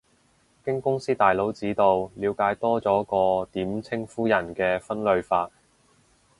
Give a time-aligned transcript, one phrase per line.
[0.65, 5.51] 經公司大佬指導，了解多咗個點稱呼人嘅分類法